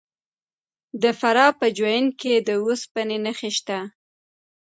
[1.01, 3.79] د فراه په جوین کې د وسپنې نښې شته.